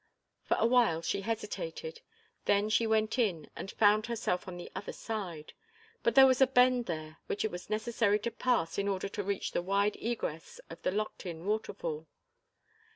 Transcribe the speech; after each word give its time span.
For 0.45 0.57
a 0.59 0.65
while 0.65 1.03
she 1.03 1.21
hesitated, 1.21 2.01
then 2.45 2.69
she 2.71 2.87
went 2.87 3.19
in 3.19 3.51
and 3.55 3.69
found 3.69 4.07
herself 4.07 4.47
on 4.47 4.57
the 4.57 4.71
other 4.75 4.93
side. 4.93 5.53
But 6.01 6.15
there 6.15 6.25
was 6.25 6.41
a 6.41 6.47
bend 6.47 6.87
there, 6.87 7.17
which 7.27 7.45
it 7.45 7.51
was 7.51 7.69
necessary 7.69 8.17
to 8.21 8.31
pass 8.31 8.79
in 8.79 8.87
order 8.87 9.07
to 9.09 9.23
reach 9.23 9.51
the 9.51 9.61
wide 9.61 9.97
egress 9.97 10.59
of 10.71 10.81
the 10.81 10.89
locked 10.89 11.27
in 11.27 11.45
waterfall. 11.45 12.07